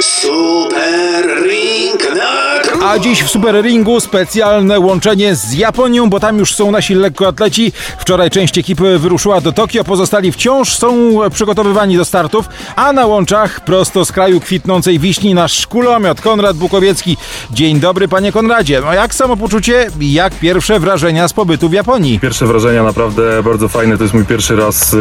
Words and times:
Super 0.00 1.42
Ring 1.42 2.16
na 2.16 2.46
A 2.86 2.98
dziś 2.98 3.22
w 3.22 3.28
Super 3.28 3.64
Ringu 3.64 4.00
specjalne 4.00 4.80
łączenie 4.80 5.34
z 5.34 5.52
Japonią, 5.54 6.10
bo 6.10 6.20
tam 6.20 6.38
już 6.38 6.54
są 6.54 6.70
nasi 6.70 6.94
lekkoatleci. 6.94 7.72
Wczoraj 7.98 8.30
część 8.30 8.58
ekipy 8.58 8.98
wyruszyła 8.98 9.40
do 9.40 9.52
Tokio, 9.52 9.84
pozostali 9.84 10.32
wciąż 10.32 10.76
są 10.76 11.18
przygotowywani 11.30 11.96
do 11.96 12.04
startów, 12.04 12.46
a 12.76 12.92
na 12.92 13.06
łączach 13.06 13.60
prosto 13.60 14.04
z 14.04 14.12
kraju 14.12 14.40
kwitnącej 14.40 14.98
wiśni 14.98 15.34
nasz 15.34 15.66
kulomiot 15.66 16.20
Konrad 16.20 16.56
Bukowiecki. 16.56 17.16
Dzień 17.50 17.80
dobry 17.80 18.08
panie 18.08 18.32
Konradzie. 18.32 18.80
No 18.80 18.92
jak 18.92 19.14
samopoczucie, 19.14 19.90
jak 20.00 20.34
pierwsze 20.34 20.80
wrażenia 20.80 21.28
z 21.28 21.32
pobytu 21.32 21.68
w 21.68 21.72
Japonii? 21.72 22.20
Pierwsze 22.20 22.46
wrażenia 22.46 22.82
naprawdę 22.82 23.42
bardzo 23.42 23.68
fajne. 23.68 23.96
To 23.96 24.02
jest 24.02 24.14
mój 24.14 24.24
pierwszy 24.24 24.56
raz 24.56 24.92
y, 24.92 24.96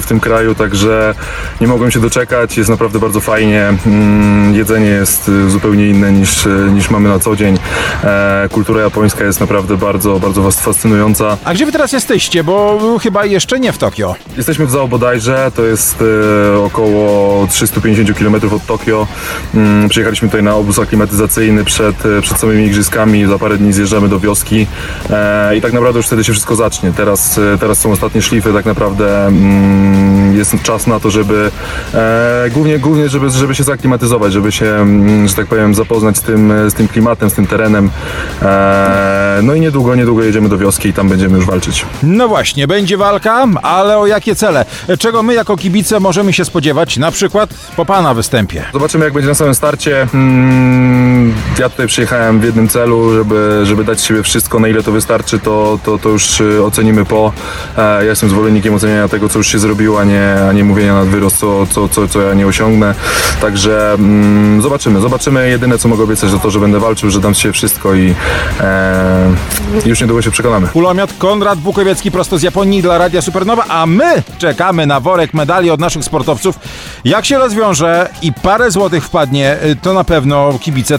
w 0.00 0.04
tym 0.08 0.20
kraju, 0.20 0.54
także 0.54 1.14
nie 1.60 1.66
mogłem 1.66 1.90
się 1.90 2.00
doczekać. 2.00 2.56
Jest 2.56 2.70
naprawdę 2.70 2.98
bardzo 2.98 3.20
fajnie. 3.20 3.63
Mm, 3.86 4.54
Jedzenie 4.54 4.86
jest 4.88 5.28
y, 5.28 5.50
zupełnie 5.50 5.88
inne 5.88 6.12
niż, 6.12 6.46
y, 6.46 6.68
niż 6.74 6.90
mamy 6.90 7.08
na 7.08 7.18
co 7.18 7.36
dzień. 7.36 7.58
E, 8.04 8.48
Kultura 8.52 8.82
japońska 8.82 9.24
jest 9.24 9.40
naprawdę 9.40 9.76
bardzo, 9.76 10.20
bardzo 10.20 10.42
was- 10.42 10.60
fascynująca. 10.60 11.36
A 11.44 11.54
gdzie 11.54 11.66
wy 11.66 11.72
teraz 11.72 11.92
jesteście? 11.92 12.44
Bo 12.44 12.78
chyba 13.02 13.24
jeszcze 13.24 13.60
nie 13.60 13.72
w 13.72 13.78
Tokio. 13.78 14.14
Jesteśmy 14.36 14.66
w 14.66 14.70
Zaobodajże, 14.70 15.52
to 15.56 15.62
jest 15.62 16.04
około 16.64 17.46
350 17.46 18.18
km 18.18 18.34
od 18.54 18.66
Tokio. 18.66 19.06
Mm, 19.54 19.88
Przyjechaliśmy 19.88 20.28
tutaj 20.28 20.42
na 20.42 20.54
obóz 20.54 20.78
aklimatyzacyjny 20.78 21.64
przed, 21.64 21.96
przed 22.22 22.38
samymi 22.38 22.64
igrzyskami. 22.66 23.26
Za 23.26 23.38
parę 23.38 23.56
dni 23.58 23.72
zjeżdżamy 23.72 24.08
do 24.08 24.20
wioski 24.20 24.66
e, 25.10 25.56
i 25.56 25.60
tak 25.60 25.72
naprawdę 25.72 25.98
już 25.98 26.06
wtedy 26.06 26.24
się 26.24 26.32
wszystko 26.32 26.56
zacznie. 26.56 26.92
Teraz, 26.92 27.40
teraz 27.60 27.78
są 27.78 27.92
ostatnie 27.92 28.22
szlify, 28.22 28.52
tak 28.52 28.64
naprawdę 28.64 29.26
mm, 29.26 30.36
jest 30.36 30.54
czas 30.62 30.86
na 30.86 31.00
to, 31.00 31.10
żeby 31.10 31.50
e, 31.94 32.50
głównie, 32.50 32.78
głównie 32.78 33.08
żeby, 33.08 33.30
żeby 33.30 33.43
się 33.52 33.64
zaklimatyzować, 33.64 34.32
żeby 34.32 34.52
się, 34.52 34.66
mm, 34.66 35.28
że 35.28 35.34
tak 35.34 35.46
powiem, 35.46 35.74
zapoznać 35.74 36.16
z 36.16 36.22
tym, 36.22 36.52
z 36.68 36.74
tym 36.74 36.88
klimatem, 36.88 37.30
z 37.30 37.34
tym 37.34 37.46
terenem. 37.46 37.90
E, 38.42 39.40
no 39.42 39.54
i 39.54 39.60
niedługo, 39.60 39.94
niedługo 39.94 40.22
jedziemy 40.22 40.48
do 40.48 40.58
wioski 40.58 40.88
i 40.88 40.92
tam 40.92 41.08
będziemy 41.08 41.36
już 41.36 41.46
walczyć. 41.46 41.86
No 42.02 42.28
właśnie, 42.28 42.66
będzie 42.66 42.96
walka, 42.96 43.44
ale 43.62 43.98
o 43.98 44.06
jakie 44.06 44.34
cele? 44.34 44.64
Czego 44.98 45.22
my 45.22 45.34
jako 45.34 45.56
kibice 45.56 46.00
możemy 46.00 46.32
się 46.32 46.44
spodziewać, 46.44 46.96
na 46.96 47.10
przykład 47.10 47.54
po 47.76 47.84
pana 47.84 48.14
występie? 48.14 48.64
Zobaczymy, 48.72 49.04
jak 49.04 49.14
będzie 49.14 49.28
na 49.28 49.34
samym 49.34 49.54
starcie. 49.54 50.06
Mm, 50.14 51.03
Ja 51.58 51.68
tutaj 51.68 51.86
przyjechałem 51.86 52.40
w 52.40 52.44
jednym 52.44 52.68
celu, 52.68 53.14
żeby, 53.14 53.60
żeby 53.64 53.84
dać 53.84 54.02
siebie 54.02 54.22
wszystko, 54.22 54.60
na 54.60 54.68
ile 54.68 54.82
to 54.82 54.92
wystarczy, 54.92 55.38
to, 55.38 55.78
to, 55.84 55.98
to 55.98 56.08
już 56.08 56.40
y, 56.40 56.64
ocenimy 56.64 57.04
po. 57.04 57.32
E, 57.78 57.82
Ja 58.04 58.10
jestem 58.10 58.28
zwolennikiem 58.28 58.74
oceniania 58.74 59.08
tego, 59.08 59.28
co 59.28 59.38
już 59.38 59.48
się 59.48 59.58
zrobiło, 59.58 60.00
a 60.00 60.04
nie, 60.04 60.34
a 60.48 60.52
nie 60.52 60.64
mówienia 60.64 60.94
nad 60.94 61.08
wyrost, 61.08 61.36
co, 61.36 61.66
co, 61.66 61.88
co, 61.88 62.08
co 62.08 62.20
ja 62.22 62.34
nie 62.34 62.46
osiągnę. 62.46 62.94
Także 63.40 63.92
mm, 63.92 64.62
zobaczymy, 64.62 65.00
zobaczymy. 65.00 65.48
Jedyne, 65.48 65.78
co 65.78 65.88
mogę 65.88 66.04
obiecać, 66.04 66.30
to 66.30 66.38
to, 66.38 66.50
że 66.50 66.60
będę 66.60 66.80
walczył, 66.80 67.10
że 67.10 67.20
dam 67.20 67.34
siebie 67.34 67.52
wszystko 67.52 67.94
i 67.94 68.14
e, 68.60 69.34
już 69.86 70.00
niedługo 70.00 70.22
się 70.22 70.30
przekonamy. 70.30 70.66
Kulomiot 70.68 71.10
Konrad 71.18 71.58
Bukowiecki 71.58 72.10
prosto 72.10 72.38
z 72.38 72.42
Japonii 72.42 72.82
dla 72.82 72.98
Radia 72.98 73.22
Supernowa, 73.22 73.64
a 73.68 73.86
my 73.86 74.22
czekamy 74.38 74.86
na 74.86 75.00
worek 75.00 75.34
medali 75.34 75.70
od 75.70 75.80
naszych 75.80 76.04
sportowców. 76.04 76.58
Jak 77.04 77.24
się 77.24 77.38
rozwiąże 77.38 78.08
i 78.22 78.32
parę 78.32 78.70
złotych 78.70 79.04
wpadnie, 79.04 79.56
y, 79.64 79.76
to 79.82 79.92
na 79.92 80.04
pewno 80.04 80.58
kibice 80.60 80.98